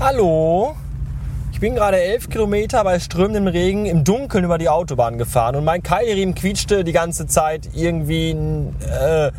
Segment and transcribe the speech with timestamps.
[0.00, 0.74] Hallo,
[1.52, 5.66] ich bin gerade elf Kilometer bei strömendem Regen im Dunkeln über die Autobahn gefahren und
[5.66, 9.32] mein Keilriemen quietschte die ganze Zeit irgendwie äh,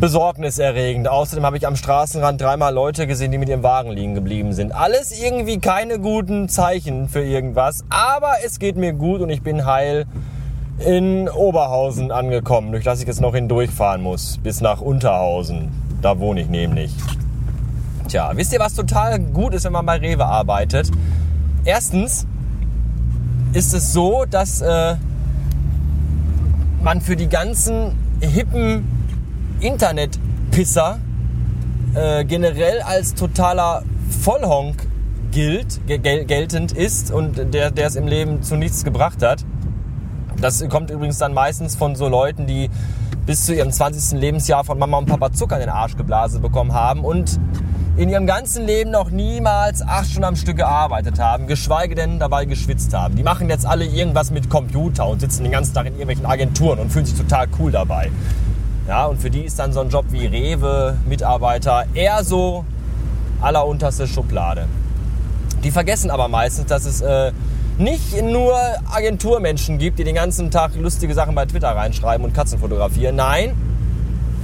[0.00, 1.08] besorgniserregend.
[1.08, 4.72] Außerdem habe ich am Straßenrand dreimal Leute gesehen, die mit ihrem Wagen liegen geblieben sind.
[4.72, 9.64] Alles irgendwie keine guten Zeichen für irgendwas, aber es geht mir gut und ich bin
[9.64, 10.06] heil
[10.84, 15.70] in Oberhausen angekommen, durch das ich jetzt noch hindurchfahren muss, bis nach Unterhausen.
[16.02, 16.92] Da wohne ich nämlich.
[18.08, 20.90] Tja, wisst ihr, was total gut ist, wenn man bei Rewe arbeitet?
[21.64, 22.26] Erstens
[23.52, 24.96] ist es so, dass äh,
[26.82, 28.95] man für die ganzen hippen
[29.60, 30.98] Internetpisser
[31.94, 33.82] äh, generell als totaler
[34.22, 34.86] Vollhonk
[35.30, 39.44] gilt, gel geltend ist und der, der es im Leben zu nichts gebracht hat.
[40.40, 42.70] Das kommt übrigens dann meistens von so Leuten, die
[43.24, 44.20] bis zu ihrem 20.
[44.20, 47.40] Lebensjahr von Mama und Papa Zucker in den Arsch geblasen bekommen haben und
[47.96, 52.44] in ihrem ganzen Leben noch niemals acht Stunden am Stück gearbeitet haben, geschweige denn dabei
[52.44, 53.16] geschwitzt haben.
[53.16, 56.78] Die machen jetzt alle irgendwas mit Computer und sitzen den ganzen Tag in irgendwelchen Agenturen
[56.78, 58.10] und fühlen sich total cool dabei.
[58.88, 62.64] Ja, und für die ist dann so ein Job wie Rewe-Mitarbeiter eher so
[63.40, 64.66] allerunterste Schublade.
[65.64, 67.32] Die vergessen aber meistens, dass es äh,
[67.78, 68.56] nicht nur
[68.90, 73.16] Agenturmenschen gibt, die den ganzen Tag lustige Sachen bei Twitter reinschreiben und Katzen fotografieren.
[73.16, 73.54] Nein,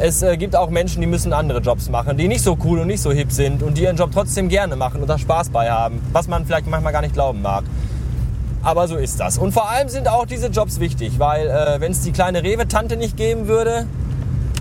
[0.01, 2.89] es äh, gibt auch Menschen, die müssen andere Jobs machen, die nicht so cool und
[2.89, 5.71] nicht so hip sind und die ihren Job trotzdem gerne machen und da Spaß bei
[5.71, 7.63] haben, was man vielleicht manchmal gar nicht glauben mag.
[8.65, 9.39] Aber so ist das.
[9.39, 12.97] Und vor allem sind auch diese Jobs wichtig, weil äh, wenn es die kleine Rewe-Tante
[12.97, 13.87] nicht geben würde,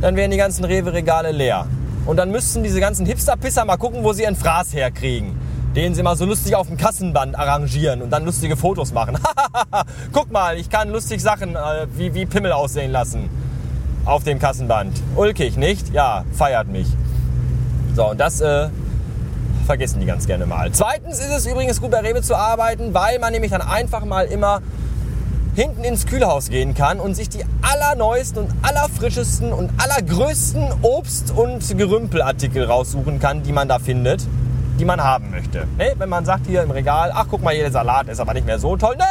[0.02, 1.68] dann wären die ganzen Rewe-Regale leer.
[2.06, 5.38] Und dann müssten diese ganzen Hipster-Pisser mal gucken, wo sie ihren Fraß herkriegen.
[5.76, 9.18] Den sie mal so lustig auf dem Kassenband arrangieren und dann lustige Fotos machen.
[10.12, 13.30] Guck mal, ich kann lustig Sachen äh, wie, wie Pimmel aussehen lassen
[14.04, 15.00] auf dem Kassenband.
[15.16, 15.94] Ulkig, nicht?
[15.94, 16.88] Ja, feiert mich.
[17.96, 18.70] So, und das äh,
[19.66, 20.72] vergessen die ganz gerne mal.
[20.72, 24.26] Zweitens ist es übrigens gut bei Rewe zu arbeiten, weil man nämlich dann einfach mal
[24.26, 24.62] immer
[25.62, 31.78] hinten ins Kühlhaus gehen kann und sich die allerneuesten und allerfrischesten und allergrößten Obst- und
[31.78, 34.26] Gerümpelartikel raussuchen kann, die man da findet,
[34.80, 35.68] die man haben möchte.
[35.78, 35.94] Ne?
[36.00, 38.48] Wenn man sagt hier im Regal, ach guck mal, hier der Salat ist aber nicht
[38.48, 38.96] mehr so toll.
[38.98, 39.06] Ne,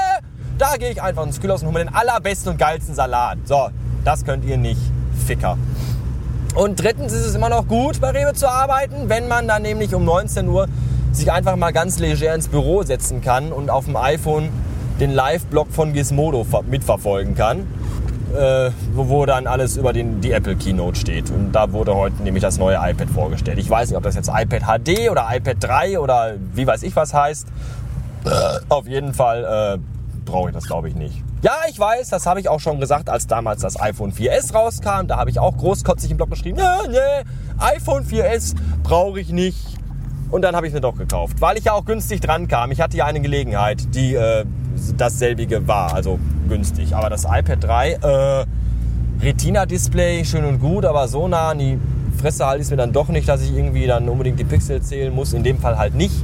[0.58, 3.38] da gehe ich einfach ins Kühlhaus und hole mir den allerbesten und geilsten Salat.
[3.44, 3.68] So,
[4.04, 4.80] das könnt ihr nicht,
[5.24, 5.56] Ficker.
[6.56, 9.94] Und drittens ist es immer noch gut, bei Rewe zu arbeiten, wenn man dann nämlich
[9.94, 10.66] um 19 Uhr
[11.12, 14.48] sich einfach mal ganz leger ins Büro setzen kann und auf dem iPhone
[15.00, 17.66] den Live-Blog von Gizmodo mitverfolgen kann,
[18.36, 21.30] äh, wo, dann alles über den, die Apple Keynote steht.
[21.30, 23.58] Und da wurde heute nämlich das neue iPad vorgestellt.
[23.58, 26.94] Ich weiß nicht, ob das jetzt iPad HD oder iPad 3 oder wie weiß ich
[26.94, 27.48] was heißt.
[28.68, 31.22] Auf jeden Fall äh, brauche ich das, glaube ich, nicht.
[31.42, 35.06] Ja, ich weiß, das habe ich auch schon gesagt, als damals das iPhone 4S rauskam.
[35.06, 37.24] Da habe ich auch großkotzig im Blog geschrieben, nee, nee,
[37.58, 39.78] iPhone 4S brauche ich nicht.
[40.30, 42.70] Und dann habe ich mir doch gekauft, weil ich ja auch günstig dran kam.
[42.70, 44.44] Ich hatte ja eine Gelegenheit, die äh,
[44.96, 46.18] dasselbige war, also
[46.48, 46.94] günstig.
[46.94, 48.46] Aber das iPad 3, äh,
[49.22, 51.78] Retina-Display, schön und gut, aber so nah an die
[52.20, 54.82] Fresse halte ich es mir dann doch nicht, dass ich irgendwie dann unbedingt die Pixel
[54.82, 55.32] zählen muss.
[55.32, 56.14] In dem Fall halt nicht.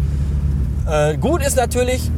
[0.88, 2.10] Äh, gut ist natürlich,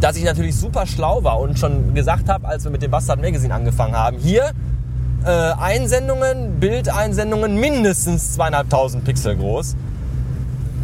[0.00, 3.20] dass ich natürlich super schlau war und schon gesagt habe, als wir mit dem Bastard
[3.20, 4.50] Magazine angefangen haben, hier
[5.24, 9.76] äh, Einsendungen, Bildeinsendungen mindestens zweieinhalbtausend Pixel groß,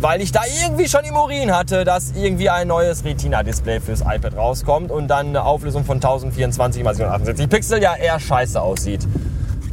[0.01, 4.37] weil ich da irgendwie schon im Urin hatte, dass irgendwie ein neues Retina-Display fürs iPad
[4.37, 9.07] rauskommt und dann eine Auflösung von 1024 x 768 Pixel ja eher scheiße aussieht.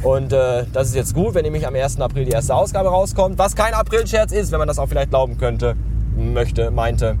[0.02, 2.00] Und äh, das ist jetzt gut, wenn nämlich am 1.
[2.00, 5.38] April die erste Ausgabe rauskommt, was kein April-Scherz ist, wenn man das auch vielleicht glauben
[5.38, 5.76] könnte,
[6.16, 7.16] möchte, meinte.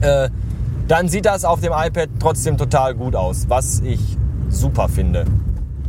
[0.00, 0.28] Äh,
[0.88, 4.00] dann sieht das auf dem iPad trotzdem total gut aus, was ich
[4.50, 5.24] super finde.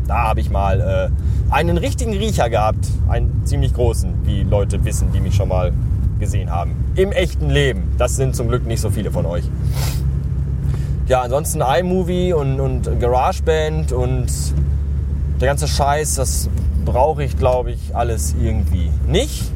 [0.07, 5.11] Da habe ich mal äh, einen richtigen Riecher gehabt, einen ziemlich großen, wie Leute wissen,
[5.13, 5.73] die mich schon mal
[6.23, 6.71] gesehen haben.
[6.95, 7.91] Im echten Leben.
[7.97, 9.43] Das sind zum Glück nicht so viele von euch.
[11.07, 14.27] Ja, ansonsten iMovie und, und GarageBand und
[15.41, 16.49] der ganze Scheiß, das
[16.85, 19.51] brauche ich, glaube ich, alles irgendwie nicht.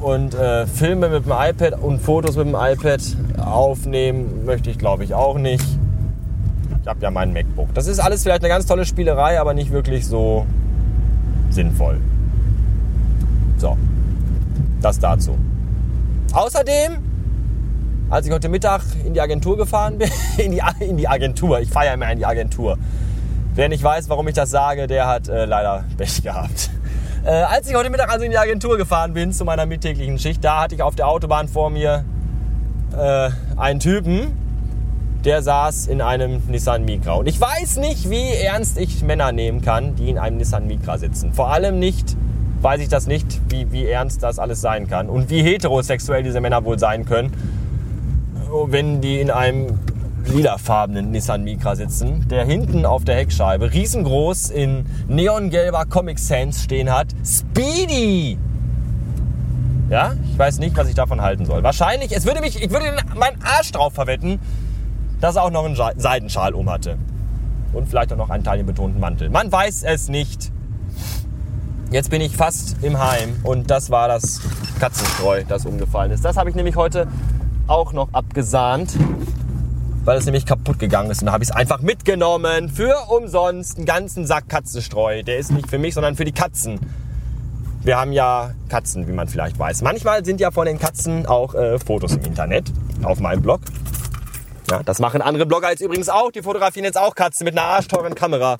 [0.00, 3.00] Und äh, Filme mit dem iPad und Fotos mit dem iPad
[3.38, 5.64] aufnehmen möchte ich, glaube ich, auch nicht.
[6.82, 7.72] Ich habe ja mein MacBook.
[7.74, 10.44] Das ist alles vielleicht eine ganz tolle Spielerei, aber nicht wirklich so
[11.50, 12.00] sinnvoll.
[13.58, 13.76] So,
[14.82, 15.36] das dazu.
[16.32, 16.98] Außerdem,
[18.10, 21.70] als ich heute Mittag in die Agentur gefahren bin, in die, in die Agentur, ich
[21.72, 22.78] ja immer in die Agentur.
[23.54, 26.70] Wer nicht weiß, warum ich das sage, der hat äh, leider Pech gehabt.
[27.24, 30.42] Äh, als ich heute Mittag also in die Agentur gefahren bin zu meiner mittäglichen Schicht,
[30.42, 32.04] da hatte ich auf der Autobahn vor mir
[32.98, 34.32] äh, einen Typen,
[35.24, 37.12] der saß in einem Nissan Micra.
[37.12, 40.98] Und ich weiß nicht, wie ernst ich Männer nehmen kann, die in einem Nissan Micra
[40.98, 41.32] sitzen.
[41.32, 42.16] Vor allem nicht,
[42.62, 45.08] weiß ich das nicht, wie, wie ernst das alles sein kann.
[45.08, 47.32] Und wie heterosexuell diese Männer wohl sein können,
[48.66, 49.78] wenn die in einem
[50.26, 56.92] lilafarbenen Nissan Micra sitzen, der hinten auf der Heckscheibe riesengroß in neongelber Comic Sans stehen
[56.92, 57.08] hat.
[57.24, 58.38] Speedy!
[59.90, 61.62] Ja, ich weiß nicht, was ich davon halten soll.
[61.62, 64.38] Wahrscheinlich, es würde mich, ich würde meinen Arsch drauf verwetten,
[65.20, 66.96] dass er auch noch einen Seidenschal um hatte.
[67.72, 69.28] Und vielleicht auch noch einen taillenbetonten Mantel.
[69.28, 70.52] Man weiß es nicht.
[71.92, 74.40] Jetzt bin ich fast im Heim und das war das
[74.80, 76.24] Katzenstreu, das umgefallen ist.
[76.24, 77.06] Das habe ich nämlich heute
[77.66, 78.94] auch noch abgesahnt,
[80.06, 81.20] weil es nämlich kaputt gegangen ist.
[81.20, 85.22] Und da habe ich es einfach mitgenommen für umsonst einen ganzen Sack Katzenstreu.
[85.22, 86.80] Der ist nicht für mich, sondern für die Katzen.
[87.82, 89.82] Wir haben ja Katzen, wie man vielleicht weiß.
[89.82, 92.72] Manchmal sind ja von den Katzen auch äh, Fotos im Internet
[93.02, 93.60] auf meinem Blog.
[94.72, 96.32] Ja, das machen andere Blogger jetzt übrigens auch.
[96.32, 98.56] Die fotografieren jetzt auch Katzen mit einer arschteuren Kamera.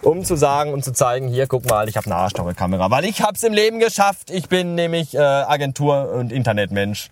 [0.00, 2.90] Um zu sagen und zu zeigen, hier, guck mal, ich habe eine arschteure Kamera.
[2.90, 4.30] Weil ich habe es im Leben geschafft.
[4.30, 7.10] Ich bin nämlich äh, Agentur- und Internetmensch.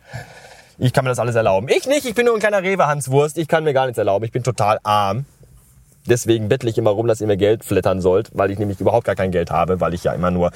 [0.79, 1.69] Ich kann mir das alles erlauben.
[1.69, 3.37] Ich nicht, ich bin nur ein kleiner Rewe-Hanswurst.
[3.37, 4.25] Ich kann mir gar nichts erlauben.
[4.25, 5.27] Ich bin total arm.
[6.07, 9.05] Deswegen bettle ich immer rum, dass ihr mir Geld flattern sollt, weil ich nämlich überhaupt
[9.05, 10.51] gar kein Geld habe, weil ich ja immer nur,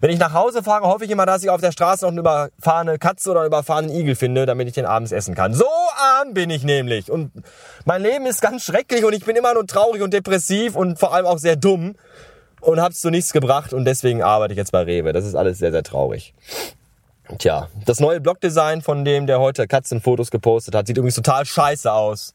[0.00, 2.20] wenn ich nach Hause fahre, hoffe ich immer, dass ich auf der Straße noch eine
[2.20, 5.54] überfahrene Katze oder einen überfahrenen Igel finde, damit ich den abends essen kann.
[5.54, 5.64] So
[5.98, 7.10] arm bin ich nämlich.
[7.10, 7.32] Und
[7.84, 11.12] mein Leben ist ganz schrecklich und ich bin immer nur traurig und depressiv und vor
[11.12, 11.96] allem auch sehr dumm
[12.60, 15.12] und hab's zu nichts gebracht und deswegen arbeite ich jetzt bei Rewe.
[15.12, 16.34] Das ist alles sehr, sehr traurig.
[17.38, 21.92] Tja, das neue Blogdesign von dem, der heute Katzenfotos gepostet hat, sieht übrigens total scheiße
[21.92, 22.34] aus.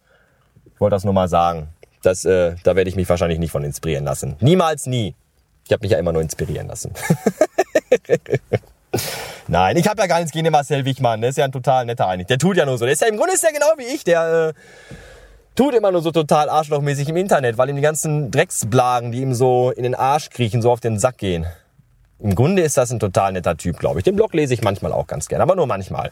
[0.74, 1.69] Ich wollte das nur mal sagen.
[2.04, 4.36] Das, äh, da werde ich mich wahrscheinlich nicht von inspirieren lassen.
[4.39, 5.15] Niemals nie.
[5.65, 6.92] Ich habe mich ja immer nur inspirieren lassen.
[9.53, 11.21] Nein, ich habe ja gar nichts gegen den Marcel Wichmann.
[11.21, 12.25] Der ist ja ein total netter eigentlich.
[12.25, 12.85] Der tut ja nur so.
[12.85, 14.03] Der ist ja im Grunde ist der genau wie ich.
[14.03, 14.53] Der äh,
[15.53, 19.35] tut immer nur so total arschlochmäßig im Internet, weil ihm die ganzen Drecksblagen, die ihm
[19.35, 21.45] so in den Arsch kriechen, so auf den Sack gehen.
[22.17, 24.03] Im Grunde ist das ein total netter Typ, glaube ich.
[24.03, 26.11] Den Blog lese ich manchmal auch ganz gern, aber nur manchmal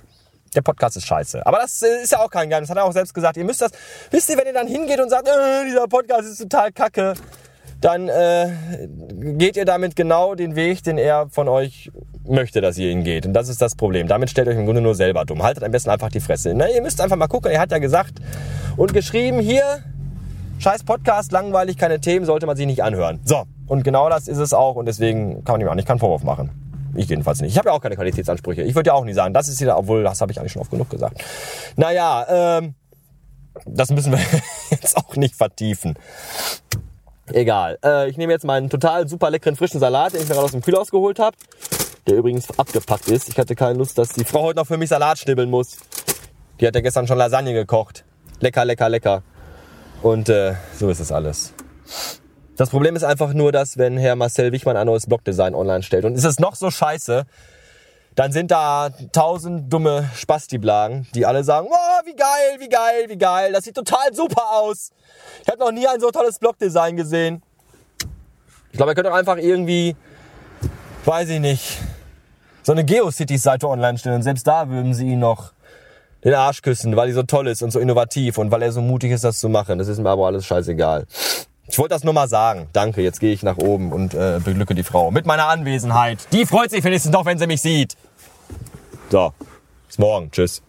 [0.54, 1.44] der Podcast ist scheiße.
[1.44, 2.70] Aber das äh, ist ja auch kein Geheimnis.
[2.70, 3.38] Hat er auch selbst gesagt.
[3.38, 3.72] Ihr müsst das,
[4.12, 7.16] wisst ihr, wenn ihr dann hingeht und sagt, äh, dieser Podcast ist total kacke,
[7.82, 8.50] dann äh,
[9.34, 11.92] geht ihr damit genau den Weg, den er von euch
[12.28, 13.26] möchte, dass ihr ihn geht.
[13.26, 14.08] Und das ist das Problem.
[14.08, 15.42] Damit stellt euch im Grunde nur selber dumm.
[15.42, 16.54] Haltet am besten einfach die Fresse.
[16.54, 17.52] Na, ihr müsst einfach mal gucken.
[17.52, 18.20] Er hat ja gesagt
[18.78, 19.80] und geschrieben, hier,
[20.60, 23.20] scheiß Podcast, langweilig, keine Themen, sollte man sich nicht anhören.
[23.26, 24.76] So, und genau das ist es auch.
[24.76, 26.52] Und deswegen kann man ihm auch nicht keinen Vorwurf machen.
[26.96, 27.52] Ich jedenfalls nicht.
[27.52, 28.62] Ich habe ja auch keine Qualitätsansprüche.
[28.62, 30.62] Ich würde ja auch nie sagen, das ist hier, obwohl das habe ich eigentlich schon
[30.62, 31.24] oft genug gesagt.
[31.78, 32.76] Naja, ähm,
[33.66, 34.20] das müssen wir
[34.70, 35.96] jetzt auch nicht vertiefen.
[37.28, 37.78] Egal.
[37.84, 40.52] Äh, ich nehme jetzt meinen total super leckeren frischen Salat, den ich mir gerade aus
[40.52, 41.38] dem Kühlhaus geholt habe.
[42.08, 43.30] Der übrigens abgepackt ist.
[43.30, 45.78] Ich hatte keine Lust, dass die Frau heute noch für mich Salat schnibbeln muss.
[46.60, 48.06] Die hat ja gestern schon Lasagne gekocht.
[48.40, 49.24] Lecker, lecker, lecker.
[50.02, 51.54] Und äh, so ist es alles.
[52.58, 56.06] Das Problem ist einfach nur, dass wenn Herr Marcel Wichmann ein neues Blogdesign online stellt
[56.06, 57.26] und ist es noch so scheiße,
[58.16, 63.18] dann sind da tausend dumme Spasti-Blagen, die alle sagen, oh, wie geil, wie geil, wie
[63.18, 64.92] geil, das sieht total super aus.
[65.44, 67.42] Ich habe noch nie ein so tolles Blogdesign gesehen.
[68.72, 69.96] Ich glaube, ihr könnt auch einfach irgendwie,
[71.06, 71.78] weiß ich nicht,
[72.64, 75.54] so eine Geocities-Seite online stellen und selbst da würden sie ihn noch
[76.24, 78.82] den Arsch küssen, weil die so toll ist und so innovativ und weil er so
[78.82, 79.80] mutig ist, das zu machen.
[79.80, 81.06] Das ist mir aber alles scheißegal.
[81.72, 82.68] Ich wollte das nur mal sagen.
[82.74, 86.20] Danke, jetzt gehe ich nach oben und äh, beglücke die Frau mit meiner Anwesenheit.
[86.34, 87.96] Die freut sich wenigstens noch, wenn sie mich sieht.
[89.10, 89.34] So,
[89.88, 90.30] bis morgen.
[90.32, 90.62] Tschüss.